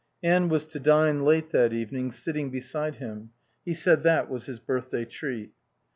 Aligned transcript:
Anne 0.23 0.49
was 0.49 0.65
to 0.65 0.79
dine 0.79 1.19
late 1.23 1.51
that 1.51 1.71
evening, 1.73 2.11
sitting 2.11 2.49
beside 2.49 2.95
him. 2.95 3.29
He 3.63 3.75
said 3.75 4.01
that 4.01 4.31
was 4.31 4.47
his 4.47 4.57
birthday 4.57 5.05
treat. 5.05 5.51